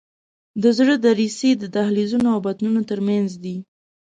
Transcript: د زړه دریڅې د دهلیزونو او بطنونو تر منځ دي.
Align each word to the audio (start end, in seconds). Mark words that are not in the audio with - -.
د 0.61 0.63
زړه 0.77 0.95
دریڅې 1.05 1.51
د 1.57 1.63
دهلیزونو 1.75 2.27
او 2.35 2.39
بطنونو 2.45 2.81
تر 2.89 2.99
منځ 3.07 3.29
دي. 3.43 3.57